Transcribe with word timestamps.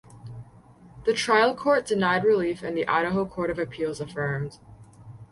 The 1.05 1.13
trial 1.13 1.55
court 1.55 1.85
denied 1.85 2.23
relief 2.23 2.63
and 2.63 2.75
the 2.75 2.87
Idaho 2.87 3.23
Court 3.23 3.51
of 3.51 3.59
Appeals 3.59 4.01
affirmed. 4.01 4.57